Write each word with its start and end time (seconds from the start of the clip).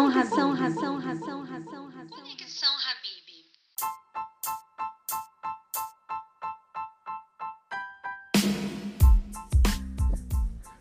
Conexão, 0.00 0.54
razão, 0.54 0.54
razão, 0.54 0.98
razão, 0.98 1.44
razão, 1.44 1.90
razão. 1.90 2.08
Conexão 2.08 2.72
Habib. 2.88 3.26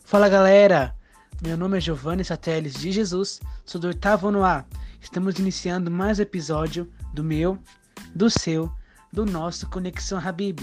Fala 0.05 0.29
galera, 0.29 0.95
meu 1.41 1.57
nome 1.57 1.77
é 1.77 1.81
Giovanni 1.81 2.23
Sateles 2.23 2.75
de 2.75 2.93
Jesus, 2.93 3.41
sou 3.65 3.81
do 3.81 3.87
oitavo 3.87 4.29
ano 4.29 4.45
A. 4.45 4.63
Estamos 5.01 5.37
iniciando 5.37 5.91
mais 5.91 6.19
um 6.19 6.21
episódio 6.21 6.89
do 7.13 7.21
meu, 7.21 7.59
do 8.15 8.29
seu, 8.29 8.73
do 9.11 9.25
nosso 9.25 9.69
Conexão 9.69 10.17
Habib. 10.25 10.61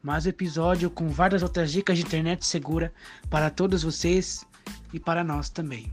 Mais 0.00 0.26
um 0.26 0.28
episódio 0.28 0.88
com 0.90 1.08
várias 1.08 1.42
outras 1.42 1.72
dicas 1.72 1.98
de 1.98 2.04
internet 2.04 2.46
segura 2.46 2.94
para 3.28 3.50
todos 3.50 3.82
vocês 3.82 4.46
e 4.92 5.00
para 5.00 5.24
nós 5.24 5.50
também. 5.50 5.92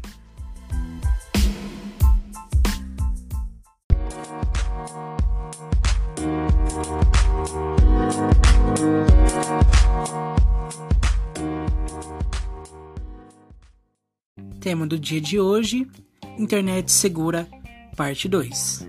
Tema 14.73 14.87
do 14.87 14.97
dia 14.97 15.21
de 15.21 15.39
hoje: 15.39 15.87
Internet 16.35 16.91
Segura, 16.91 17.47
parte 17.95 18.27
2. 18.27 18.87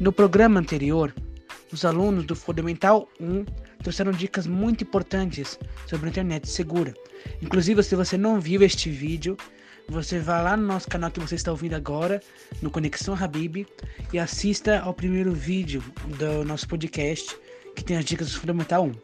No 0.00 0.10
programa 0.10 0.60
anterior, 0.60 1.14
os 1.70 1.84
alunos 1.84 2.24
do 2.24 2.34
Fundamental 2.34 3.06
1 3.20 3.44
trouxeram 3.82 4.12
dicas 4.12 4.46
muito 4.46 4.82
importantes 4.82 5.58
sobre 5.86 6.06
a 6.06 6.08
internet 6.08 6.48
segura. 6.48 6.94
Inclusive, 7.42 7.82
se 7.82 7.94
você 7.94 8.16
não 8.16 8.40
viu 8.40 8.62
este 8.62 8.88
vídeo, 8.88 9.36
você 9.86 10.18
vai 10.18 10.42
lá 10.42 10.56
no 10.56 10.66
nosso 10.66 10.88
canal 10.88 11.10
que 11.10 11.20
você 11.20 11.34
está 11.34 11.50
ouvindo 11.50 11.74
agora, 11.74 12.22
no 12.62 12.70
Conexão 12.70 13.14
Habib, 13.14 13.66
e 14.10 14.18
assista 14.18 14.80
ao 14.80 14.94
primeiro 14.94 15.34
vídeo 15.34 15.84
do 16.16 16.46
nosso 16.46 16.66
podcast, 16.66 17.36
que 17.76 17.84
tem 17.84 17.98
as 17.98 18.06
dicas 18.06 18.32
do 18.32 18.40
Fundamental 18.40 18.86
1. 18.86 18.94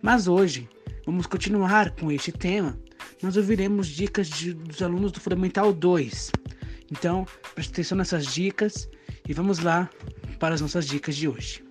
Mas 0.00 0.28
hoje, 0.28 0.68
vamos 1.06 1.26
continuar 1.26 1.90
com 1.96 2.10
este 2.10 2.32
tema. 2.32 2.78
Nós 3.22 3.36
ouviremos 3.36 3.88
dicas 3.88 4.28
de, 4.28 4.52
dos 4.52 4.82
alunos 4.82 5.12
do 5.12 5.20
Fundamental 5.20 5.72
2. 5.72 6.32
Então, 6.90 7.26
preste 7.54 7.72
atenção 7.72 7.98
nessas 7.98 8.26
dicas 8.26 8.88
e 9.28 9.32
vamos 9.32 9.60
lá 9.60 9.90
para 10.38 10.54
as 10.54 10.60
nossas 10.60 10.86
dicas 10.86 11.16
de 11.16 11.28
hoje. 11.28 11.64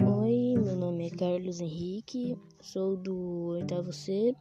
Oi, 0.00 0.54
meu 0.62 0.76
nome 0.76 1.08
é 1.08 1.10
Carlos 1.10 1.60
Henrique, 1.60 2.36
sou 2.60 2.96
do 2.96 3.16
oitavo 3.58 3.92
C. 3.92 4.34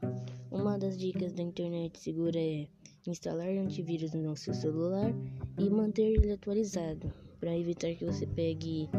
Uma 0.52 0.78
das 0.78 0.98
dicas 0.98 1.34
da 1.34 1.44
internet 1.44 2.00
segura 2.00 2.40
é 2.40 2.68
instalar 3.06 3.50
antivírus 3.50 4.14
no 4.14 4.36
seu 4.36 4.54
celular 4.54 5.14
e 5.58 5.70
manter 5.70 6.14
ele 6.14 6.32
atualizado 6.32 7.12
para 7.40 7.58
evitar 7.58 7.94
que 7.96 8.06
você 8.06 8.26
pegue 8.28 8.90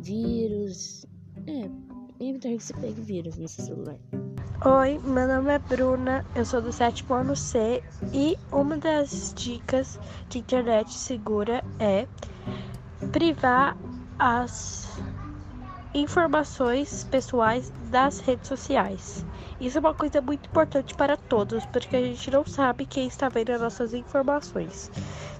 vírus. 0.00 1.06
É, 1.46 1.68
evitar 2.20 2.48
que 2.48 2.60
você 2.60 2.74
pegue 2.74 3.00
vírus 3.00 3.36
no 3.38 3.48
seu 3.48 3.64
celular. 3.64 3.96
Oi, 4.64 4.98
meu 5.04 5.28
nome 5.28 5.52
é 5.52 5.58
Bruna, 5.60 6.26
eu 6.34 6.44
sou 6.44 6.60
do 6.60 6.72
sétimo 6.72 7.14
ano 7.14 7.36
C 7.36 7.82
e 8.12 8.36
uma 8.50 8.76
das 8.76 9.32
dicas 9.36 10.00
de 10.28 10.40
internet 10.40 10.92
segura 10.92 11.64
é 11.78 12.08
privar 13.12 13.76
as 14.18 14.88
informações 15.94 17.04
pessoais 17.04 17.72
das 17.90 18.18
redes 18.18 18.48
sociais. 18.48 19.24
Isso 19.60 19.78
é 19.78 19.80
uma 19.80 19.94
coisa 19.94 20.20
muito 20.20 20.48
importante 20.48 20.94
para 20.94 21.16
todos, 21.16 21.64
porque 21.66 21.96
a 21.96 22.02
gente 22.02 22.30
não 22.30 22.44
sabe 22.44 22.84
quem 22.84 23.06
está 23.06 23.28
vendo 23.28 23.50
as 23.50 23.60
nossas 23.60 23.94
informações. 23.94 24.90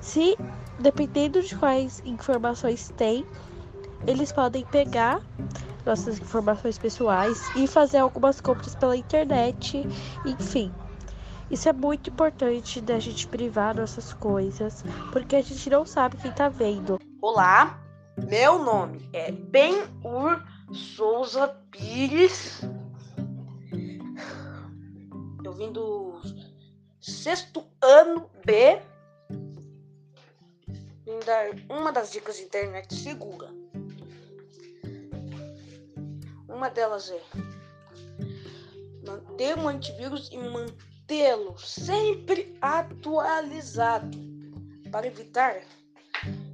Se, 0.01 0.37
dependendo 0.79 1.43
de 1.43 1.57
quais 1.57 2.01
informações 2.05 2.89
tem, 2.97 3.27
eles 4.07 4.33
podem 4.33 4.65
pegar 4.67 5.21
nossas 5.85 6.19
informações 6.19 6.79
pessoais 6.79 7.41
e 7.57 7.67
fazer 7.67 7.99
algumas 7.99 8.41
compras 8.41 8.75
pela 8.75 8.97
internet, 8.97 9.87
enfim. 10.25 10.73
Isso 11.51 11.69
é 11.69 11.73
muito 11.73 12.11
importante 12.11 12.81
da 12.81 12.99
gente 12.99 13.27
privar 13.27 13.75
nossas 13.75 14.13
coisas, 14.13 14.85
porque 15.13 15.37
a 15.37 15.43
gente 15.43 15.71
não 15.71 15.87
sabe 15.87 16.19
quem 16.19 16.31
tá 16.31 16.49
vendo. 16.49 17.01
Olá, 17.23 17.81
meu 18.29 18.63
nome 18.63 19.09
é 19.15 19.33
Ben-Ur 19.33 20.43
Souza 20.73 21.49
Pires. 21.71 22.61
Eu 25.43 25.53
vim 25.55 25.73
do 25.73 26.21
sexto 27.01 27.65
ano 27.81 28.29
B. 28.45 28.83
Vim 31.07 31.19
dar 31.25 31.47
uma 31.71 31.91
das 31.91 32.13
dicas 32.13 32.37
de 32.37 32.43
internet 32.43 32.95
segura. 32.95 33.58
Uma 36.59 36.71
delas 36.71 37.09
é 37.09 37.23
manter 39.07 39.57
um 39.57 39.69
antivírus 39.69 40.29
e 40.33 40.39
mantê-lo 40.39 41.57
sempre 41.57 42.59
atualizado 42.61 44.11
para 44.91 45.07
evitar 45.07 45.61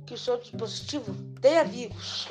que 0.06 0.12
o 0.12 0.18
seu 0.18 0.38
dispositivo 0.38 1.10
tenha 1.40 1.64
vírus. 1.64 2.30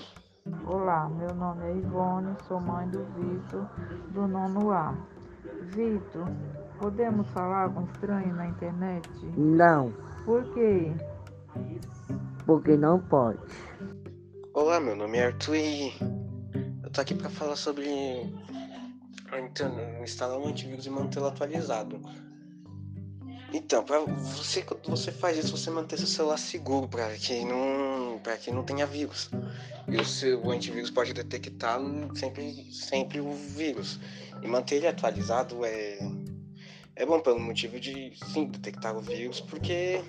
Olá, 0.68 1.10
meu 1.10 1.34
nome 1.34 1.66
é 1.66 1.76
Ivone, 1.78 2.36
sou 2.48 2.62
mãe 2.62 2.88
do 2.90 3.06
Vitor, 3.06 3.68
do 4.12 4.28
nono 4.28 4.72
A. 4.72 4.96
Vitor, 5.72 6.28
podemos 6.78 7.28
falar 7.30 7.74
com 7.74 7.86
estranho 7.86 8.36
na 8.36 8.50
internet? 8.50 9.10
Não, 9.36 9.92
Por 10.26 10.44
quê? 10.54 10.94
porque 12.46 12.78
não 12.78 13.00
pode. 13.00 13.40
Olá, 14.54 14.80
meu 14.80 14.96
nome 14.96 15.18
é 15.18 15.26
Arthur 15.26 15.56
e 15.56 16.23
tô 16.94 17.02
aqui 17.02 17.16
pra 17.16 17.30
falar 17.30 17.56
sobre 17.56 17.88
então, 19.36 20.04
instalar 20.04 20.38
um 20.38 20.48
antivírus 20.48 20.86
e 20.86 20.90
mantê-lo 20.92 21.26
atualizado. 21.26 22.00
Então, 23.52 23.84
você 24.36 24.62
quando 24.62 24.90
você 24.90 25.12
faz 25.12 25.38
isso, 25.38 25.58
você 25.58 25.70
mantém 25.70 25.98
seu 25.98 26.08
celular 26.08 26.38
seguro 26.38 26.88
para 26.88 27.10
que 27.16 27.44
não 27.46 28.20
para 28.22 28.38
que 28.38 28.52
não 28.52 28.64
tenha 28.64 28.86
vírus. 28.86 29.30
E 29.88 29.98
o 29.98 30.06
seu 30.06 30.50
antivírus 30.52 30.90
pode 30.90 31.14
detectar 31.14 31.80
sempre 32.16 32.72
sempre 32.72 33.20
o 33.20 33.34
vírus 33.34 34.00
e 34.42 34.48
manter 34.48 34.76
ele 34.76 34.88
atualizado 34.88 35.66
é 35.66 35.98
é 36.96 37.06
bom 37.06 37.20
pelo 37.20 37.40
motivo 37.40 37.80
de 37.80 38.14
sim 38.32 38.46
detectar 38.46 38.96
o 38.96 39.02
vírus, 39.02 39.42
porque 39.42 40.00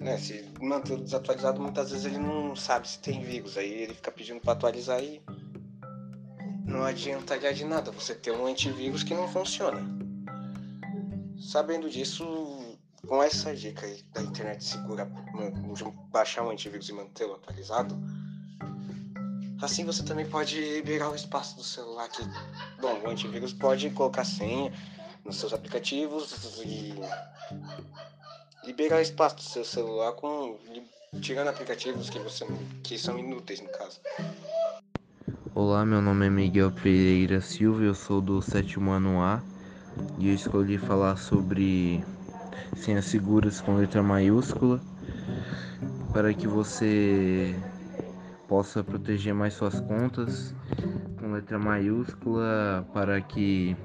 né, 0.00 0.16
se 0.16 0.50
manter 0.60 0.96
desatualizado, 0.98 1.60
muitas 1.60 1.90
vezes 1.90 2.06
ele 2.06 2.18
não 2.18 2.56
sabe 2.56 2.88
se 2.88 2.98
tem 2.98 3.22
vírus. 3.22 3.56
Aí 3.56 3.70
ele 3.70 3.94
fica 3.94 4.10
pedindo 4.10 4.40
para 4.40 4.54
atualizar 4.54 5.02
e 5.02 5.22
não 6.64 6.82
adiantaria 6.82 7.52
de 7.52 7.64
nada 7.64 7.92
você 7.92 8.14
ter 8.14 8.30
um 8.30 8.46
antivírus 8.46 9.02
que 9.02 9.14
não 9.14 9.28
funciona. 9.28 9.80
Sabendo 11.38 11.90
disso, 11.90 12.24
com 13.06 13.22
essa 13.22 13.54
dica 13.54 13.86
aí 13.86 14.02
da 14.14 14.22
internet 14.22 14.64
segura 14.64 15.04
baixar 16.10 16.44
um 16.44 16.50
antivírus 16.50 16.88
e 16.88 16.92
mantê-lo 16.92 17.34
atualizado, 17.34 17.98
assim 19.60 19.84
você 19.84 20.02
também 20.02 20.28
pode 20.28 20.58
liberar 20.58 21.10
o 21.10 21.14
espaço 21.14 21.56
do 21.56 21.64
celular 21.64 22.08
que, 22.08 22.22
bom, 22.80 23.00
o 23.04 23.08
antivírus 23.08 23.52
pode 23.52 23.90
colocar 23.90 24.24
senha 24.24 24.72
nos 25.24 25.36
seus 25.36 25.52
aplicativos 25.52 26.58
e 26.64 26.94
liberar 28.70 29.02
espaço 29.02 29.34
do 29.34 29.42
seu 29.42 29.64
celular 29.64 30.12
com 30.12 30.56
tirando 31.20 31.48
aplicativos 31.48 32.08
que 32.08 32.20
você 32.20 32.46
que 32.84 32.96
são 32.96 33.18
inúteis 33.18 33.60
no 33.60 33.68
caso. 33.68 33.98
Olá, 35.52 35.84
meu 35.84 36.00
nome 36.00 36.28
é 36.28 36.30
Miguel 36.30 36.70
Pereira 36.70 37.40
Silva, 37.40 37.82
eu 37.82 37.96
sou 37.96 38.20
do 38.20 38.40
sétimo 38.40 38.92
ano 38.92 39.20
A 39.20 39.42
e 40.20 40.28
eu 40.28 40.34
escolhi 40.36 40.78
falar 40.78 41.16
sobre 41.16 42.04
senhas 42.76 43.06
seguras 43.06 43.60
com 43.60 43.74
letra 43.74 44.04
maiúscula 44.04 44.80
para 46.12 46.32
que 46.32 46.46
você 46.46 47.52
possa 48.46 48.84
proteger 48.84 49.34
mais 49.34 49.54
suas 49.54 49.80
contas 49.80 50.54
com 51.18 51.32
letra 51.32 51.58
maiúscula 51.58 52.86
para 52.94 53.20
que 53.20 53.76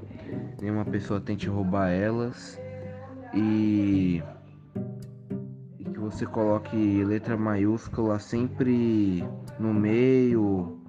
nenhuma 0.62 0.86
pessoa 0.86 1.20
tente 1.20 1.48
roubar 1.48 1.90
elas 1.90 2.60
e 3.34 4.22
você 6.06 6.24
coloque 6.24 7.04
letra 7.04 7.36
maiúscula 7.36 8.20
sempre 8.20 9.24
no 9.60 9.74
meio 9.74 10.80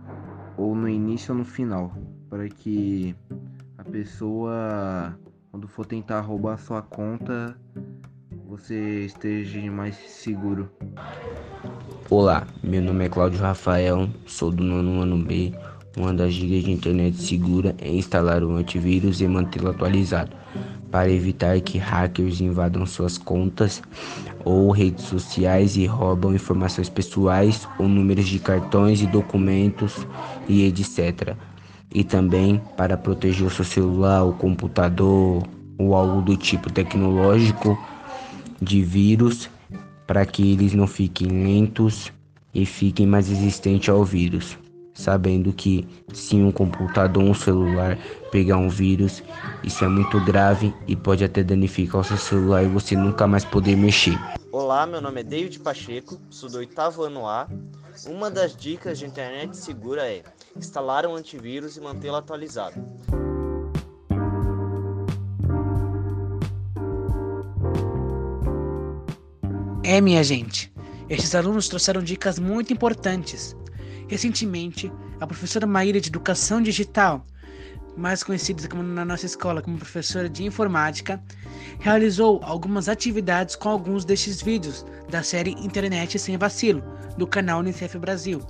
ou 0.58 0.74
no 0.74 0.86
início 0.86 1.32
ou 1.32 1.38
no 1.38 1.44
final, 1.44 1.90
para 2.28 2.46
que 2.50 3.16
a 3.78 3.84
pessoa, 3.84 5.18
quando 5.50 5.66
for 5.66 5.86
tentar 5.86 6.20
roubar 6.20 6.58
sua 6.58 6.82
conta, 6.82 7.56
você 8.46 9.06
esteja 9.06 9.58
mais 9.70 9.96
seguro. 9.96 10.70
Olá, 12.10 12.46
meu 12.62 12.82
nome 12.82 13.06
é 13.06 13.08
Cláudio 13.08 13.40
Rafael, 13.40 14.10
sou 14.26 14.50
do 14.50 14.62
nono 14.62 15.00
ano 15.00 15.24
B. 15.24 15.54
Uma 15.96 16.12
das 16.12 16.34
dicas 16.34 16.62
de 16.62 16.72
internet 16.72 17.16
segura 17.16 17.74
é 17.78 17.88
instalar 17.88 18.44
o 18.44 18.56
antivírus 18.56 19.22
e 19.22 19.26
mantê-lo 19.26 19.70
atualizado, 19.70 20.36
para 20.90 21.10
evitar 21.10 21.60
que 21.60 21.78
hackers 21.78 22.40
invadam 22.40 22.86
suas 22.86 23.18
contas 23.18 23.82
ou 24.44 24.70
redes 24.70 25.04
sociais 25.04 25.76
e 25.76 25.86
roubam 25.86 26.34
informações 26.34 26.88
pessoais 26.88 27.68
ou 27.78 27.88
números 27.88 28.26
de 28.26 28.38
cartões 28.38 29.02
e 29.02 29.06
documentos 29.06 30.06
e 30.48 30.64
etc. 30.64 31.34
E 31.92 32.04
também 32.04 32.60
para 32.76 32.96
proteger 32.96 33.46
o 33.46 33.50
seu 33.50 33.64
celular, 33.64 34.24
o 34.24 34.32
computador 34.32 35.42
ou 35.78 35.94
algo 35.94 36.22
do 36.22 36.36
tipo 36.36 36.72
tecnológico 36.72 37.78
de 38.60 38.82
vírus 38.82 39.50
para 40.06 40.24
que 40.24 40.52
eles 40.52 40.72
não 40.72 40.86
fiquem 40.86 41.28
lentos 41.28 42.12
e 42.54 42.64
fiquem 42.64 43.06
mais 43.06 43.28
resistentes 43.28 43.88
ao 43.88 44.04
vírus. 44.04 44.56
Sabendo 44.96 45.52
que 45.52 45.86
se 46.14 46.36
um 46.36 46.50
computador 46.50 47.22
ou 47.22 47.28
um 47.28 47.34
celular 47.34 47.98
pegar 48.32 48.56
um 48.56 48.70
vírus, 48.70 49.22
isso 49.62 49.84
é 49.84 49.88
muito 49.88 50.18
grave 50.24 50.74
e 50.88 50.96
pode 50.96 51.22
até 51.22 51.44
danificar 51.44 52.00
o 52.00 52.04
seu 52.04 52.16
celular 52.16 52.64
e 52.64 52.68
você 52.68 52.96
nunca 52.96 53.26
mais 53.26 53.44
poder 53.44 53.76
mexer. 53.76 54.18
Olá, 54.50 54.86
meu 54.86 55.02
nome 55.02 55.20
é 55.20 55.22
David 55.22 55.60
Pacheco, 55.60 56.18
sou 56.30 56.48
do 56.48 56.56
oitavo 56.56 57.02
ano 57.02 57.28
A. 57.28 57.46
Uma 58.06 58.30
das 58.30 58.56
dicas 58.56 58.98
de 58.98 59.04
internet 59.04 59.54
segura 59.58 60.08
é 60.08 60.22
instalar 60.56 61.06
um 61.06 61.14
antivírus 61.14 61.76
e 61.76 61.80
mantê-lo 61.80 62.16
atualizado. 62.16 62.82
É, 69.84 70.00
minha 70.00 70.24
gente, 70.24 70.72
estes 71.06 71.34
alunos 71.34 71.68
trouxeram 71.68 72.02
dicas 72.02 72.38
muito 72.38 72.72
importantes. 72.72 73.54
Recentemente, 74.08 74.92
a 75.20 75.26
professora 75.26 75.66
Maíra 75.66 76.00
de 76.00 76.08
Educação 76.08 76.62
Digital, 76.62 77.26
mais 77.96 78.22
conhecida 78.22 78.68
como 78.68 78.82
na 78.82 79.04
nossa 79.04 79.26
escola 79.26 79.62
como 79.62 79.78
professora 79.78 80.28
de 80.28 80.44
informática, 80.44 81.20
realizou 81.80 82.40
algumas 82.42 82.88
atividades 82.88 83.56
com 83.56 83.68
alguns 83.68 84.04
destes 84.04 84.40
vídeos 84.40 84.84
da 85.08 85.22
série 85.22 85.52
Internet 85.52 86.18
Sem 86.18 86.36
Vacilo, 86.36 86.82
do 87.16 87.26
canal 87.26 87.60
Unicef 87.60 87.98
Brasil. 87.98 88.40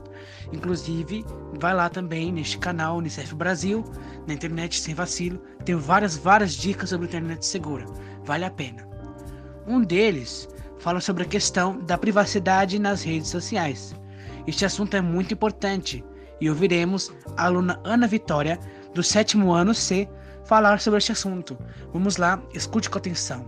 Inclusive, 0.53 1.25
vai 1.59 1.75
lá 1.75 1.89
também 1.89 2.33
neste 2.33 2.59
canal 2.59 2.99
Unicef 2.99 3.35
Brasil, 3.35 3.85
na 4.27 4.35
Internet 4.35 4.81
Sem 4.81 4.95
Vacilo, 4.95 5.39
tem 5.65 5.77
várias, 5.77 6.17
várias 6.17 6.55
dicas 6.55 6.91
sobre 6.91 7.07
internet 7.07 7.47
segura. 7.47 7.87
Vale 8.25 8.45
a 8.45 8.51
pena. 8.51 8.87
Um 9.67 9.81
deles 9.81 10.49
fala 10.79 11.01
sobre 11.01 11.23
a 11.23 11.27
questão 11.27 11.79
da 11.81 11.97
privacidade 11.97 12.79
nas 12.79 13.03
redes 13.03 13.29
sociais. 13.29 13.95
Este 14.47 14.65
assunto 14.65 14.97
é 14.97 15.01
muito 15.01 15.35
importante 15.35 16.05
e 16.41 16.49
ouviremos 16.49 17.13
a 17.37 17.47
aluna 17.47 17.81
Ana 17.85 18.07
Vitória, 18.07 18.59
do 18.95 19.03
sétimo 19.03 19.53
ano 19.53 19.75
C, 19.75 20.09
falar 20.45 20.81
sobre 20.81 20.99
este 20.99 21.13
assunto. 21.13 21.59
Vamos 21.93 22.17
lá, 22.17 22.41
escute 22.55 22.89
com 22.89 22.99
atenção. 22.99 23.45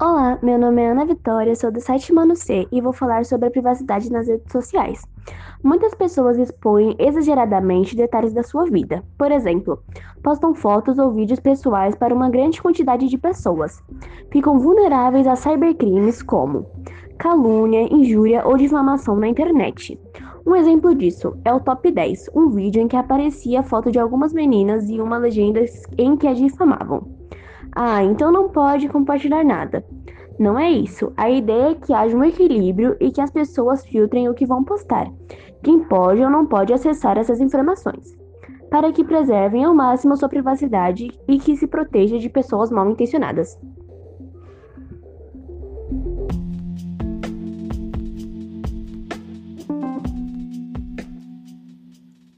Olá, 0.00 0.38
meu 0.40 0.56
nome 0.56 0.80
é 0.80 0.92
Ana 0.92 1.04
Vitória, 1.04 1.56
sou 1.56 1.72
do 1.72 1.80
sétimo 1.80 2.20
ano 2.20 2.36
C 2.36 2.68
e 2.70 2.80
vou 2.80 2.92
falar 2.92 3.24
sobre 3.24 3.48
a 3.48 3.50
privacidade 3.50 4.12
nas 4.12 4.28
redes 4.28 4.52
sociais. 4.52 5.02
Muitas 5.60 5.92
pessoas 5.92 6.38
expõem 6.38 6.94
exageradamente 7.00 7.96
detalhes 7.96 8.32
da 8.32 8.44
sua 8.44 8.64
vida. 8.66 9.02
Por 9.18 9.32
exemplo, 9.32 9.82
postam 10.22 10.54
fotos 10.54 11.00
ou 11.00 11.10
vídeos 11.10 11.40
pessoais 11.40 11.96
para 11.96 12.14
uma 12.14 12.30
grande 12.30 12.62
quantidade 12.62 13.08
de 13.08 13.18
pessoas. 13.18 13.82
Ficam 14.30 14.60
vulneráveis 14.60 15.26
a 15.26 15.34
cybercrimes 15.34 16.22
como 16.22 16.64
calúnia, 17.18 17.92
injúria 17.92 18.46
ou 18.46 18.56
difamação 18.56 19.16
na 19.16 19.26
internet. 19.26 19.98
Um 20.46 20.54
exemplo 20.54 20.94
disso 20.94 21.36
é 21.44 21.52
o 21.52 21.58
Top 21.58 21.90
10, 21.90 22.30
um 22.36 22.50
vídeo 22.50 22.80
em 22.80 22.86
que 22.86 22.96
aparecia 22.96 23.58
a 23.60 23.64
foto 23.64 23.90
de 23.90 23.98
algumas 23.98 24.32
meninas 24.32 24.88
e 24.88 25.00
uma 25.00 25.18
legenda 25.18 25.64
em 25.98 26.16
que 26.16 26.28
a 26.28 26.34
difamavam. 26.34 27.17
Ah, 27.72 28.02
então 28.02 28.32
não 28.32 28.48
pode 28.48 28.88
compartilhar 28.88 29.44
nada. 29.44 29.84
Não 30.38 30.58
é 30.58 30.70
isso. 30.70 31.12
A 31.16 31.28
ideia 31.28 31.72
é 31.72 31.74
que 31.74 31.92
haja 31.92 32.16
um 32.16 32.24
equilíbrio 32.24 32.96
e 33.00 33.10
que 33.10 33.20
as 33.20 33.30
pessoas 33.30 33.84
filtrem 33.84 34.28
o 34.28 34.34
que 34.34 34.46
vão 34.46 34.62
postar, 34.62 35.10
quem 35.62 35.80
pode 35.80 36.22
ou 36.22 36.30
não 36.30 36.46
pode 36.46 36.72
acessar 36.72 37.18
essas 37.18 37.40
informações, 37.40 38.16
para 38.70 38.92
que 38.92 39.02
preservem 39.02 39.64
ao 39.64 39.74
máximo 39.74 40.16
sua 40.16 40.28
privacidade 40.28 41.10
e 41.26 41.38
que 41.38 41.56
se 41.56 41.66
proteja 41.66 42.18
de 42.18 42.28
pessoas 42.28 42.70
mal 42.70 42.88
intencionadas. 42.88 43.58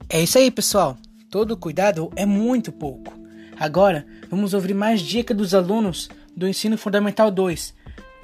É 0.08 0.20
isso 0.22 0.38
aí, 0.38 0.50
pessoal. 0.50 0.96
Todo 1.30 1.56
cuidado 1.56 2.10
é 2.16 2.26
muito 2.26 2.72
pouco. 2.72 3.19
Agora, 3.60 4.06
vamos 4.30 4.54
ouvir 4.54 4.72
mais 4.72 5.02
dicas 5.02 5.36
dos 5.36 5.52
alunos 5.52 6.08
do 6.34 6.48
Ensino 6.48 6.78
Fundamental 6.78 7.30
2. 7.30 7.74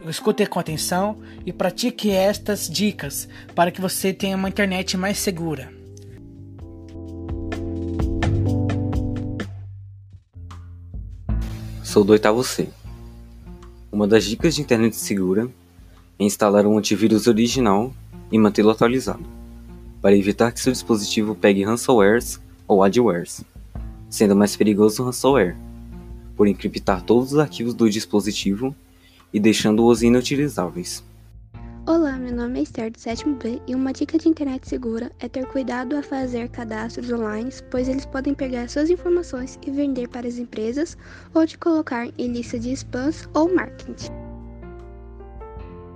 Escute 0.08 0.46
com 0.46 0.58
atenção 0.58 1.18
e 1.44 1.52
pratique 1.52 2.10
estas 2.10 2.70
dicas 2.70 3.28
para 3.54 3.70
que 3.70 3.78
você 3.78 4.14
tenha 4.14 4.34
uma 4.34 4.48
internet 4.48 4.96
mais 4.96 5.18
segura. 5.18 5.70
Sou 11.82 12.02
do 12.02 12.12
oitavo 12.12 12.42
C. 12.42 12.70
Uma 13.92 14.08
das 14.08 14.24
dicas 14.24 14.54
de 14.54 14.62
internet 14.62 14.96
segura 14.96 15.50
é 16.18 16.24
instalar 16.24 16.66
um 16.66 16.78
antivírus 16.78 17.26
original 17.26 17.92
e 18.32 18.38
mantê-lo 18.38 18.70
atualizado, 18.70 19.26
para 20.00 20.16
evitar 20.16 20.50
que 20.50 20.60
seu 20.60 20.72
dispositivo 20.72 21.34
pegue 21.34 21.62
ransomwares 21.62 22.40
ou 22.66 22.82
adwares, 22.82 23.44
sendo 24.16 24.34
mais 24.34 24.56
perigoso 24.56 25.02
o 25.02 25.06
ransomware, 25.06 25.54
por 26.34 26.48
encriptar 26.48 27.02
todos 27.02 27.34
os 27.34 27.38
arquivos 27.38 27.74
do 27.74 27.88
dispositivo 27.90 28.74
e 29.30 29.38
deixando-os 29.38 30.02
inutilizáveis. 30.02 31.04
Olá, 31.86 32.16
meu 32.16 32.34
nome 32.34 32.58
é 32.58 32.62
Esther 32.62 32.90
do 32.90 32.98
sétimo 32.98 33.36
B 33.36 33.60
e 33.66 33.74
uma 33.74 33.92
dica 33.92 34.16
de 34.16 34.26
internet 34.26 34.66
segura 34.66 35.12
é 35.20 35.28
ter 35.28 35.44
cuidado 35.46 35.94
a 35.94 36.02
fazer 36.02 36.48
cadastros 36.48 37.12
online, 37.12 37.50
pois 37.70 37.88
eles 37.88 38.06
podem 38.06 38.32
pegar 38.32 38.70
suas 38.70 38.88
informações 38.88 39.58
e 39.66 39.70
vender 39.70 40.08
para 40.08 40.26
as 40.26 40.38
empresas 40.38 40.96
ou 41.34 41.46
te 41.46 41.58
colocar 41.58 42.08
em 42.16 42.32
lista 42.32 42.58
de 42.58 42.72
spams 42.72 43.28
ou 43.34 43.54
marketing. 43.54 44.10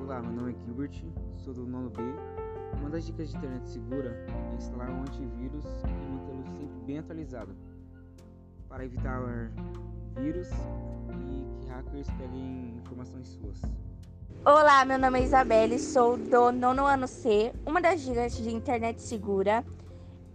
Olá, 0.03 0.21
meu 0.21 0.33
nome 0.33 0.53
é 0.53 0.67
Gilbert, 0.67 0.93
sou 1.39 1.55
do 1.55 1.67
nono 1.67 1.89
B. 1.89 2.03
Uma 2.79 2.91
das 2.91 3.07
dicas 3.07 3.31
de 3.31 3.37
internet 3.39 3.67
segura 3.67 4.11
é 4.53 4.57
instalar 4.57 4.91
um 4.91 5.01
antivírus 5.01 5.65
e 5.65 6.13
mantê-lo 6.13 6.45
sempre 6.59 6.87
bem 6.87 6.99
atualizado 6.99 7.57
para 8.71 8.85
evitar 8.85 9.21
vírus 10.17 10.49
e 10.49 11.65
que 11.65 11.69
hackers 11.69 12.07
peguem 12.17 12.77
informações 12.79 13.27
suas. 13.27 13.61
Olá, 14.45 14.85
meu 14.85 14.99
nome 14.99 15.21
é 15.21 15.25
Isabelle, 15.25 15.79
sou 15.79 16.17
do 16.17 16.53
nono 16.53 16.87
ano 16.87 17.09
C. 17.09 17.53
Uma 17.67 17.83
das 17.83 18.01
dicas 18.01 18.37
de 18.37 18.49
internet 18.49 19.03
segura 19.03 19.65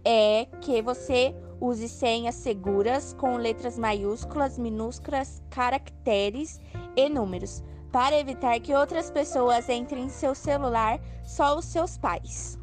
é 0.04 0.44
que 0.60 0.82
você 0.82 1.34
use 1.58 1.88
senhas 1.88 2.34
seguras 2.34 3.14
com 3.14 3.38
letras 3.38 3.78
maiúsculas, 3.78 4.58
minúsculas, 4.58 5.42
caracteres 5.50 6.60
e 6.94 7.08
números, 7.08 7.64
para 7.90 8.20
evitar 8.20 8.60
que 8.60 8.74
outras 8.74 9.10
pessoas 9.10 9.66
entrem 9.70 10.04
em 10.04 10.10
seu 10.10 10.34
celular, 10.34 11.00
só 11.24 11.58
os 11.58 11.64
seus 11.64 11.96
pais. 11.96 12.58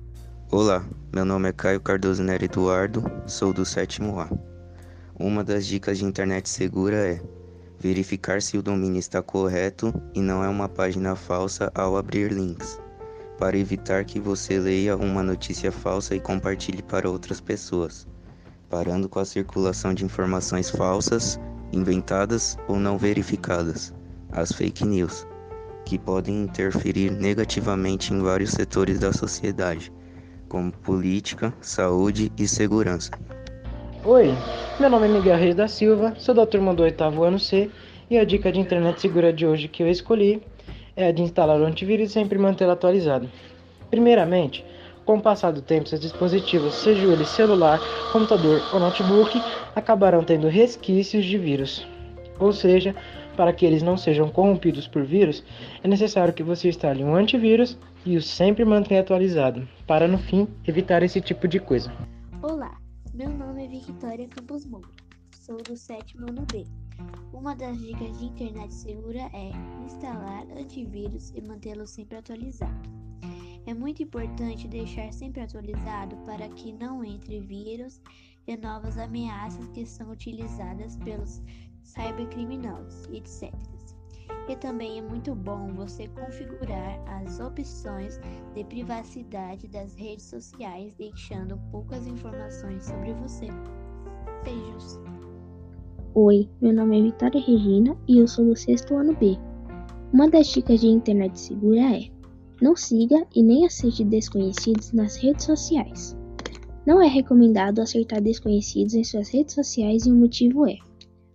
Olá, 0.51 0.85
meu 1.11 1.25
nome 1.25 1.49
é 1.49 1.51
Caio 1.51 1.81
Cardoso 1.81 2.21
Nery 2.21 2.45
Eduardo, 2.45 3.03
sou 3.25 3.51
do 3.51 3.65
sétimo 3.65 4.19
A. 4.19 4.52
Uma 5.23 5.41
das 5.41 5.65
dicas 5.65 5.99
de 5.99 6.03
internet 6.03 6.49
segura 6.49 6.97
é 6.97 7.21
verificar 7.79 8.41
se 8.41 8.57
o 8.57 8.61
domínio 8.61 8.99
está 8.99 9.21
correto 9.21 9.93
e 10.13 10.19
não 10.19 10.43
é 10.43 10.49
uma 10.49 10.67
página 10.67 11.15
falsa 11.15 11.71
ao 11.73 11.95
abrir 11.95 12.29
links, 12.29 12.77
para 13.37 13.57
evitar 13.57 14.03
que 14.03 14.19
você 14.19 14.59
leia 14.59 14.97
uma 14.97 15.23
notícia 15.23 15.71
falsa 15.71 16.13
e 16.13 16.19
compartilhe 16.19 16.83
para 16.83 17.09
outras 17.09 17.39
pessoas, 17.39 18.05
parando 18.69 19.07
com 19.07 19.17
a 19.17 19.23
circulação 19.23 19.93
de 19.93 20.03
informações 20.03 20.69
falsas, 20.69 21.39
inventadas 21.71 22.57
ou 22.67 22.77
não 22.77 22.97
verificadas, 22.97 23.93
as 24.33 24.51
fake 24.51 24.83
news, 24.85 25.25
que 25.85 25.97
podem 25.97 26.43
interferir 26.43 27.11
negativamente 27.11 28.13
em 28.13 28.21
vários 28.21 28.49
setores 28.49 28.99
da 28.99 29.13
sociedade, 29.13 29.89
como 30.49 30.69
política, 30.69 31.53
saúde 31.61 32.29
e 32.37 32.45
segurança. 32.45 33.09
Oi, 34.05 34.35
meu 34.81 34.89
nome 34.89 35.07
é 35.07 35.09
Miguel 35.09 35.37
Reis 35.37 35.55
da 35.55 35.65
Silva, 35.65 36.13
sou 36.17 36.35
da 36.35 36.45
turma 36.45 36.73
do 36.73 36.83
oitavo 36.83 37.23
ano 37.23 37.39
C 37.39 37.71
e 38.09 38.17
a 38.17 38.25
dica 38.25 38.51
de 38.51 38.59
internet 38.59 38.99
segura 38.99 39.31
de 39.31 39.47
hoje 39.47 39.69
que 39.69 39.81
eu 39.81 39.87
escolhi 39.87 40.41
é 40.93 41.07
a 41.07 41.11
de 41.13 41.21
instalar 41.21 41.57
o 41.57 41.65
antivírus 41.65 42.09
e 42.09 42.13
sempre 42.13 42.37
mantê-lo 42.37 42.71
atualizado. 42.71 43.29
Primeiramente, 43.89 44.65
com 45.05 45.15
o 45.15 45.21
passar 45.21 45.53
do 45.53 45.61
tempo, 45.61 45.87
seus 45.87 46.01
dispositivos, 46.01 46.73
seja 46.73 47.07
ele 47.07 47.23
celular, 47.23 47.79
computador 48.11 48.61
ou 48.73 48.79
notebook, 48.81 49.41
acabarão 49.73 50.21
tendo 50.21 50.49
resquícios 50.49 51.23
de 51.23 51.37
vírus. 51.37 51.87
Ou 52.37 52.51
seja, 52.51 52.93
para 53.37 53.53
que 53.53 53.65
eles 53.65 53.81
não 53.81 53.95
sejam 53.95 54.27
corrompidos 54.27 54.85
por 54.85 55.05
vírus, 55.05 55.45
é 55.81 55.87
necessário 55.87 56.33
que 56.33 56.43
você 56.43 56.67
instale 56.67 57.05
um 57.05 57.15
antivírus 57.15 57.77
e 58.05 58.17
o 58.17 58.21
sempre 58.21 58.65
mantenha 58.65 58.99
atualizado, 58.99 59.65
para 59.87 60.09
no 60.09 60.17
fim 60.17 60.45
evitar 60.67 61.03
esse 61.03 61.21
tipo 61.21 61.47
de 61.47 61.57
coisa. 61.61 61.89
Olá, 62.41 62.82
meu 63.13 63.29
nome 63.29 63.65
é 63.65 63.67
Victoria 63.67 64.27
Campos 64.27 64.65
Moura, 64.65 64.89
sou 65.39 65.61
do 65.61 65.77
sétimo 65.77 66.27
ano 66.27 66.47
B. 66.51 66.65
Uma 67.31 67.55
das 67.55 67.77
dicas 67.77 68.17
de 68.17 68.25
internet 68.25 68.73
segura 68.73 69.29
é 69.33 69.51
instalar 69.85 70.47
antivírus 70.57 71.29
e 71.35 71.41
mantê-lo 71.41 71.85
sempre 71.85 72.17
atualizado. 72.17 72.89
É 73.67 73.73
muito 73.73 74.01
importante 74.01 74.67
deixar 74.67 75.13
sempre 75.13 75.41
atualizado 75.41 76.17
para 76.25 76.49
que 76.49 76.73
não 76.73 77.03
entre 77.03 77.39
vírus 77.39 78.01
e 78.47 78.57
novas 78.57 78.97
ameaças 78.97 79.67
que 79.67 79.85
são 79.85 80.09
utilizadas 80.09 80.95
pelos 80.97 81.39
cybercriminosos, 81.83 83.05
etc. 83.11 83.53
E 84.47 84.55
também 84.57 84.99
é 84.99 85.01
muito 85.01 85.33
bom 85.33 85.73
você 85.73 86.07
configurar 86.09 86.99
as 87.07 87.39
opções 87.39 88.19
de 88.53 88.63
privacidade 88.65 89.67
das 89.67 89.95
redes 89.95 90.25
sociais, 90.25 90.93
deixando 90.97 91.57
poucas 91.71 92.05
informações 92.05 92.85
sobre 92.85 93.13
você. 93.13 93.47
Beijos! 94.43 94.99
Oi, 96.13 96.47
meu 96.61 96.73
nome 96.73 96.99
é 96.99 97.03
Vitória 97.03 97.41
Regina 97.41 97.97
e 98.07 98.19
eu 98.19 98.27
sou 98.27 98.45
do 98.45 98.55
sexto 98.55 98.95
ano 98.95 99.15
B. 99.15 99.37
Uma 100.11 100.29
das 100.29 100.47
dicas 100.47 100.81
de 100.81 100.87
internet 100.87 101.39
segura 101.39 101.97
é: 101.97 102.09
não 102.61 102.75
siga 102.75 103.25
e 103.33 103.41
nem 103.41 103.65
aceite 103.65 104.03
desconhecidos 104.03 104.91
nas 104.91 105.15
redes 105.15 105.45
sociais. 105.45 106.15
Não 106.85 107.01
é 107.01 107.07
recomendado 107.07 107.79
aceitar 107.79 108.21
desconhecidos 108.21 108.93
em 108.93 109.03
suas 109.03 109.29
redes 109.29 109.55
sociais 109.55 110.05
e 110.05 110.11
o 110.11 110.15
motivo 110.15 110.67
é: 110.67 110.77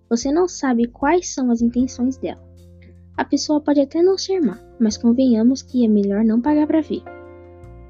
você 0.08 0.30
não 0.30 0.46
sabe 0.46 0.86
quais 0.86 1.34
são 1.34 1.50
as 1.50 1.60
intenções 1.60 2.16
dela. 2.16 2.47
A 3.18 3.24
pessoa 3.24 3.60
pode 3.60 3.80
até 3.80 4.00
não 4.00 4.16
ser 4.16 4.40
má, 4.40 4.56
mas 4.78 4.96
convenhamos 4.96 5.60
que 5.60 5.84
é 5.84 5.88
melhor 5.88 6.24
não 6.24 6.40
pagar 6.40 6.68
para 6.68 6.80
ver. 6.80 7.02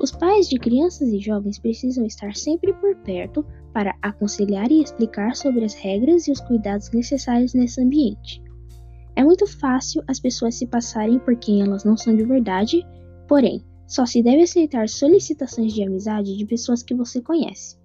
Os 0.01 0.11
pais 0.11 0.49
de 0.49 0.59
crianças 0.59 1.11
e 1.11 1.19
jovens 1.19 1.59
precisam 1.59 2.07
estar 2.07 2.35
sempre 2.35 2.73
por 2.73 2.97
perto 2.97 3.45
para 3.75 3.95
aconselhar 4.01 4.73
e 4.73 4.83
explicar 4.83 5.37
sobre 5.37 5.67
as 5.67 5.75
regras 5.75 6.27
e 6.27 6.33
os 6.33 6.41
cuidados 6.41 6.91
necessários 6.93 7.53
nesse 7.53 7.79
ambiente. 7.79 8.43
É 9.15 9.23
muito 9.23 9.47
fácil 9.47 10.03
as 10.09 10.19
pessoas 10.19 10.55
se 10.55 10.67
passarem 10.67 11.19
por 11.19 11.37
quem 11.37 11.61
elas 11.61 11.85
não 11.85 11.95
são 11.95 12.17
de 12.17 12.25
verdade, 12.25 12.83
porém, 13.29 13.63
só 13.87 14.07
se 14.07 14.23
deve 14.23 14.45
aceitar 14.45 14.89
solicitações 14.89 15.75
de 15.75 15.83
amizade 15.83 16.39
de 16.39 16.47
pessoas 16.47 16.83
que 16.83 16.95
você 16.95 17.21
conhece. 17.21 17.77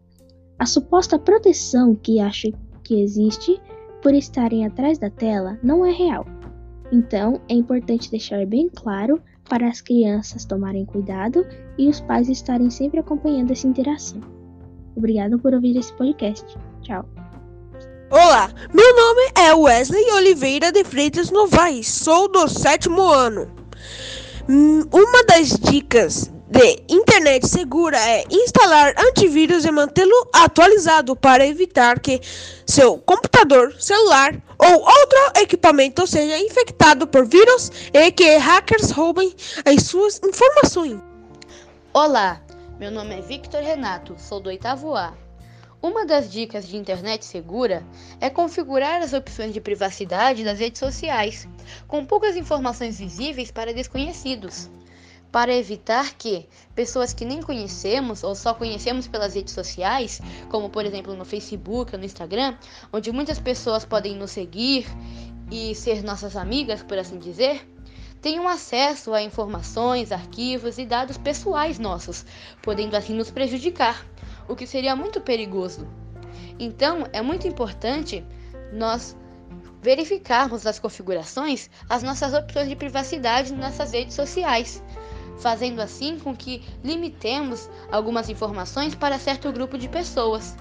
A 0.58 0.66
suposta 0.66 1.20
proteção 1.20 1.94
que 1.94 2.22
acha 2.22 2.50
que 2.86 3.02
existe 3.02 3.60
por 4.02 4.14
estarem 4.14 4.66
atrás 4.66 4.98
da 4.98 5.10
tela 5.10 5.60
não 5.62 5.86
é 5.86 5.92
real. 5.92 6.26
Então, 6.92 7.42
é 7.50 7.54
importante 7.54 8.12
deixar 8.12 8.46
bem 8.46 8.70
claro 8.70 9.22
para 9.50 9.68
as 9.68 9.82
crianças 9.82 10.46
tomarem 10.46 10.86
cuidado 10.86 11.46
e 11.78 11.90
os 11.90 12.00
pais 12.02 12.30
estarem 12.30 12.70
sempre 12.70 13.00
acompanhando 13.00 13.52
essa 13.52 13.68
interação. 13.68 14.22
Obrigado 14.96 15.40
por 15.40 15.54
ouvir 15.54 15.78
esse 15.78 15.94
podcast. 15.94 16.46
Tchau. 16.82 17.06
Olá, 18.10 18.52
meu 18.74 18.96
nome 18.96 19.22
é 19.36 19.54
Wesley 19.56 20.12
Oliveira 20.12 20.72
de 20.72 20.84
Freitas 20.84 21.32
Novaes, 21.32 21.88
sou 21.88 22.32
do 22.32 22.48
sétimo 22.48 23.02
ano. 23.02 23.50
Hum, 24.48 24.84
uma 24.92 25.24
das 25.24 25.50
dicas 25.50 26.32
de 26.48 26.84
internet 26.88 27.48
segura 27.48 27.98
é 27.98 28.24
instalar 28.30 28.94
antivírus 29.00 29.66
e 29.66 29.72
mantê-lo 29.72 30.30
atualizado 30.32 31.16
para 31.16 31.48
evitar 31.48 32.00
que 32.00 32.22
seu 32.68 33.00
computador, 33.00 33.74
celular 33.80 34.40
ou 34.64 34.80
outro 34.80 35.42
equipamento 35.42 36.08
seja 36.08 36.38
infectado 36.40 37.06
por 37.06 37.26
vírus 37.28 37.70
e 37.94 38.12
que 38.12 38.38
hackers 38.38 38.92
roubem 38.92 39.34
as 39.66 39.84
suas 39.84 40.22
informações. 40.24 41.02
Olá, 41.94 42.42
meu 42.80 42.90
nome 42.90 43.20
é 43.20 43.22
Victor 43.22 43.62
Renato, 43.62 44.16
sou 44.18 44.40
do 44.40 44.48
oitavo 44.48 44.96
A. 44.96 45.14
Uma 45.82 46.06
das 46.06 46.32
dicas 46.32 46.66
de 46.66 46.78
internet 46.78 47.26
segura 47.26 47.84
é 48.22 48.30
configurar 48.30 49.02
as 49.02 49.12
opções 49.12 49.54
de 49.54 49.60
privacidade 49.60 50.46
das 50.46 50.60
redes 50.60 50.80
sociais, 50.80 51.46
com 51.86 52.06
poucas 52.06 52.38
informações 52.38 52.98
visíveis 52.98 53.52
para 53.52 53.74
desconhecidos 53.74 54.70
para 55.34 55.52
evitar 55.52 56.14
que 56.14 56.48
pessoas 56.76 57.12
que 57.12 57.26
nem 57.26 57.42
conhecemos 57.42 58.24
ou 58.24 58.36
só 58.36 58.54
conhecemos 58.54 59.08
pelas 59.08 59.34
redes 59.34 59.52
sociais, 59.52 60.22
como 60.48 60.70
por 60.70 60.86
exemplo 60.86 61.16
no 61.16 61.26
Facebook 61.26 61.92
ou 61.92 62.00
no 62.00 62.06
Instagram, 62.06 62.56
onde 62.94 63.12
muitas 63.12 63.40
pessoas 63.40 63.84
podem 63.84 64.16
nos 64.16 64.30
seguir 64.30 64.86
e 65.50 65.74
ser 65.74 66.04
nossas 66.04 66.36
amigas, 66.36 66.84
por 66.84 67.00
assim 67.00 67.18
dizer, 67.18 67.68
tenham 68.22 68.48
acesso 68.48 69.12
a 69.12 69.24
informações, 69.24 70.12
arquivos 70.12 70.78
e 70.78 70.86
dados 70.86 71.18
pessoais 71.18 71.80
nossos, 71.80 72.24
podendo 72.62 72.96
assim 72.96 73.16
nos 73.16 73.32
prejudicar, 73.32 74.06
o 74.48 74.56
que 74.56 74.68
seria 74.68 74.96
muito 74.96 75.20
perigoso. 75.20 75.88
Então, 76.60 77.08
é 77.12 77.24
muito 77.24 77.48
importante 77.48 78.24
nós 78.72 79.18
verificarmos 79.82 80.68
as 80.68 80.78
configurações, 80.78 81.72
as 81.90 82.04
nossas 82.04 82.36
opções 82.36 82.70
de 82.70 82.76
privacidade 82.76 83.52
nessas 83.52 83.94
redes 83.94 84.16
sociais, 84.16 84.82
fazendo 85.38 85.82
assim 85.82 86.20
com 86.20 86.36
que 86.36 86.62
limitemos 86.84 87.70
algumas 87.92 88.30
informações 88.30 88.96
para 88.96 89.20
certo 89.20 89.52
grupo 89.52 89.78
de 89.78 89.90
pessoas, 89.90 90.56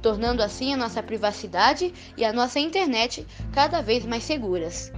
tornando 0.00 0.42
assim 0.42 0.74
a 0.74 0.76
nossa 0.76 1.02
privacidade 1.02 1.92
e 2.16 2.24
a 2.24 2.32
nossa 2.32 2.58
internet 2.58 3.26
cada 3.52 3.80
vez 3.80 4.04
mais 4.04 4.22
seguras. 4.24 4.92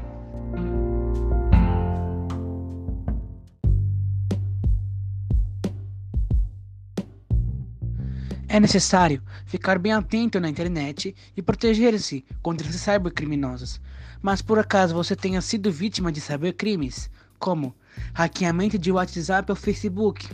É 8.49 8.61
necessário 8.61 9.23
ficar 9.45 9.79
bem 9.79 9.93
atento 9.93 10.41
na 10.41 10.49
internet 10.49 11.15
e 11.37 11.43
proteger-se 11.43 12.25
contra 12.41 12.67
esses 12.67 12.81
cybercriminosos. 12.81 13.81
Mas 14.23 14.41
por 14.41 14.59
acaso 14.59 14.95
você 14.95 15.15
tenha 15.15 15.43
sido 15.43 15.71
vítima 15.71 16.11
de 16.11 16.21
cybercrimes, 16.21 17.11
como 17.39 17.75
hackeamento 18.15 18.79
de 18.79 18.91
WhatsApp 18.91 19.51
ou 19.51 19.57
Facebook, 19.57 20.29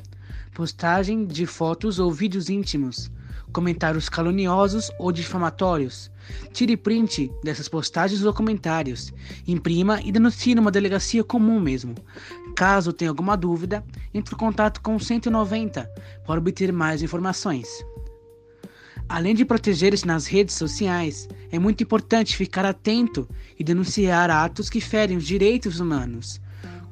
postagem 0.55 1.27
de 1.27 1.47
fotos 1.47 1.99
ou 1.99 2.13
vídeos 2.13 2.49
íntimos, 2.49 3.11
comentários 3.53 4.09
caluniosos 4.09 4.91
ou 4.99 5.13
difamatórios. 5.13 6.11
Tire 6.53 6.77
print 6.77 7.31
dessas 7.43 7.69
postagens 7.69 8.25
ou 8.25 8.33
comentários, 8.33 9.13
imprima 9.47 10.01
e 10.03 10.13
denuncie 10.13 10.55
numa 10.55 10.71
delegacia 10.71 11.25
comum 11.25 11.61
mesmo. 11.61 11.95
Caso 12.55 12.93
tenha 12.93 13.11
alguma 13.11 13.37
dúvida, 13.37 13.85
entre 14.15 14.35
em 14.35 14.39
contato 14.39 14.81
com 14.81 14.97
o 14.97 15.01
190 15.01 15.91
para 16.27 16.39
obter 16.39 16.73
mais 16.73 17.03
informações. 17.03 17.67
Além 19.09 19.35
de 19.35 19.45
proteger-se 19.45 20.07
nas 20.07 20.27
redes 20.27 20.55
sociais, 20.55 21.29
é 21.51 21.59
muito 21.59 21.83
importante 21.83 22.37
ficar 22.37 22.65
atento 22.65 23.29
e 23.59 23.65
denunciar 23.65 24.31
atos 24.31 24.71
que 24.71 24.81
ferem 24.81 25.17
os 25.17 25.27
direitos 25.27 25.81
humanos 25.81 26.41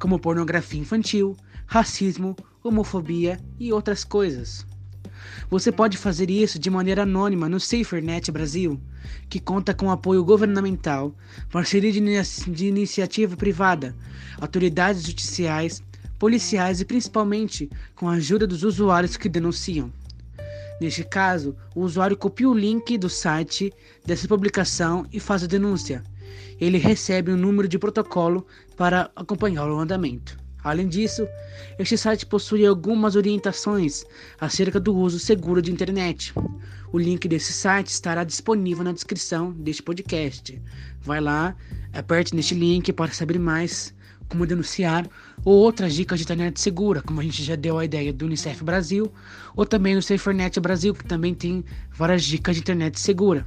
como 0.01 0.19
pornografia 0.19 0.81
infantil, 0.81 1.37
racismo, 1.67 2.35
homofobia 2.65 3.39
e 3.59 3.73
outras 3.73 4.03
coisas. 4.03 4.67
Você 5.51 5.71
pode 5.71 5.99
fazer 5.99 6.31
isso 6.31 6.59
de 6.59 6.71
maneira 6.71 7.03
anônima 7.03 7.49
no 7.49 7.61
SaferNet 7.61 8.33
Brasil, 8.33 8.81
que 9.29 9.39
conta 9.39 9.75
com 9.75 9.91
apoio 9.91 10.25
governamental, 10.25 11.15
parceria 11.53 11.93
de, 11.93 12.01
de 12.51 12.67
iniciativa 12.67 13.37
privada, 13.37 13.95
autoridades 14.41 15.05
judiciais, 15.05 15.83
policiais 16.19 16.81
e 16.81 16.85
principalmente 16.85 17.71
com 17.95 18.09
a 18.09 18.15
ajuda 18.15 18.47
dos 18.47 18.63
usuários 18.63 19.17
que 19.17 19.29
denunciam. 19.29 19.93
Neste 20.81 21.05
caso, 21.05 21.55
o 21.75 21.83
usuário 21.83 22.17
copia 22.17 22.49
o 22.49 22.55
link 22.55 22.97
do 22.97 23.11
site 23.11 23.71
dessa 24.05 24.27
publicação 24.27 25.07
e 25.13 25.21
faz 25.21 25.45
a 25.45 25.47
denúncia 25.47 26.03
ele 26.61 26.79
recebe 26.79 27.33
um 27.33 27.37
número 27.37 27.69
de 27.69 27.79
protocolo 27.79 28.47
para 28.77 29.11
acompanhar 29.17 29.71
o 29.71 29.79
andamento. 29.79 30.39
Além 30.63 30.89
disso, 30.89 31.27
este 31.79 31.97
site 31.97 32.27
possui 32.27 32.67
algumas 32.67 33.17
orientações 33.17 34.05
acerca 34.39 34.79
do 34.79 34.95
uso 34.95 35.19
seguro 35.19 35.63
de 35.63 35.73
internet. 35.73 36.35
O 36.93 36.99
link 36.99 37.27
desse 37.27 37.53
site 37.53 37.89
estará 37.89 38.25
disponível 38.25 38.85
na 38.85 38.93
descrição 38.93 39.53
deste 39.53 39.83
podcast. 39.83 40.61
Vai 41.01 41.21
lá, 41.21 41.57
aperte 41.93 42.35
neste 42.35 42.55
link 42.55 42.93
para 42.93 43.11
saber 43.11 43.39
mais 43.39 43.95
como 44.29 44.47
denunciar 44.47 45.09
ou 45.45 45.55
outras 45.55 45.95
dicas 45.95 46.19
de 46.19 46.25
internet 46.25 46.61
segura, 46.61 47.03
como 47.03 47.21
a 47.21 47.25
gente 47.25 47.43
já 47.43 47.57
deu 47.57 47.79
a 47.79 47.85
ideia 47.85 48.13
do 48.13 48.27
Unicef 48.27 48.63
Brasil, 48.63 49.13
ou 49.57 49.67
também 49.67 49.95
do 49.95 50.03
SaferNet 50.03 50.61
Brasil, 50.61 50.95
que 50.95 51.05
também 51.05 51.35
tem 51.35 51.65
várias 51.91 52.23
dicas 52.23 52.55
de 52.55 52.61
internet 52.61 53.01
segura. 53.01 53.45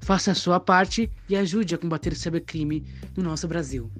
Faça 0.00 0.32
a 0.32 0.34
sua 0.34 0.58
parte 0.58 1.10
e 1.28 1.36
ajude 1.36 1.74
a 1.74 1.78
combater 1.78 2.12
o 2.12 2.16
cybercrime 2.16 2.84
no 3.16 3.22
nosso 3.22 3.46
Brasil. 3.46 3.90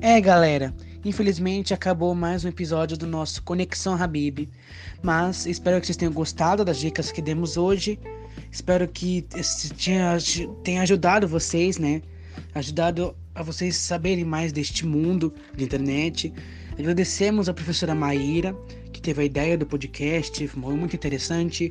É, 0.00 0.20
galera. 0.20 0.74
Infelizmente 1.04 1.72
acabou 1.72 2.14
mais 2.14 2.44
um 2.44 2.48
episódio 2.48 2.96
do 2.96 3.06
nosso 3.06 3.42
Conexão 3.42 3.94
Habib, 3.94 4.48
mas 5.02 5.46
espero 5.46 5.80
que 5.80 5.86
vocês 5.86 5.96
tenham 5.96 6.12
gostado 6.12 6.64
das 6.64 6.78
dicas 6.78 7.12
que 7.12 7.22
demos 7.22 7.56
hoje. 7.56 8.00
Espero 8.50 8.88
que 8.88 9.26
tenha 10.64 10.82
ajudado 10.82 11.28
vocês, 11.28 11.78
né? 11.78 12.02
Ajudado 12.54 13.14
a 13.38 13.42
vocês 13.42 13.76
saberem 13.76 14.24
mais 14.24 14.52
deste 14.52 14.84
mundo 14.84 15.32
de 15.54 15.64
internet. 15.64 16.32
Agradecemos 16.76 17.48
a 17.48 17.54
professora 17.54 17.94
Maíra, 17.94 18.54
que 18.92 19.00
teve 19.00 19.22
a 19.22 19.24
ideia 19.24 19.56
do 19.56 19.64
podcast, 19.64 20.46
foi 20.48 20.74
muito 20.74 20.96
interessante, 20.96 21.70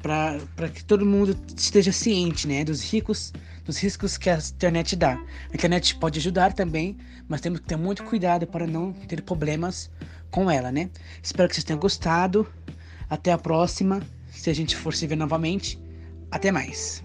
para 0.00 0.68
que 0.72 0.84
todo 0.84 1.04
mundo 1.04 1.36
esteja 1.56 1.90
ciente 1.90 2.46
né, 2.46 2.64
dos 2.64 2.82
ricos, 2.82 3.32
dos 3.64 3.78
riscos 3.78 4.16
que 4.16 4.30
a 4.30 4.38
internet 4.38 4.94
dá. 4.94 5.14
A 5.50 5.54
internet 5.54 5.96
pode 5.96 6.20
ajudar 6.20 6.52
também, 6.52 6.96
mas 7.28 7.40
temos 7.40 7.58
que 7.60 7.66
ter 7.66 7.76
muito 7.76 8.04
cuidado 8.04 8.46
para 8.46 8.66
não 8.66 8.92
ter 8.92 9.22
problemas 9.22 9.90
com 10.30 10.50
ela, 10.50 10.70
né? 10.70 10.88
Espero 11.20 11.48
que 11.48 11.54
vocês 11.54 11.64
tenham 11.64 11.80
gostado. 11.80 12.46
Até 13.10 13.32
a 13.32 13.38
próxima. 13.38 14.00
Se 14.30 14.48
a 14.48 14.54
gente 14.54 14.74
for 14.76 14.94
se 14.94 15.06
ver 15.06 15.16
novamente, 15.16 15.78
até 16.30 16.50
mais. 16.50 17.02